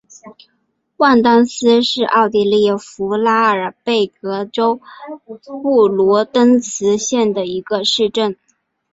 [0.97, 4.81] 万丹斯是奥地利福拉尔贝格州
[5.61, 8.35] 布卢登茨县的一个市镇。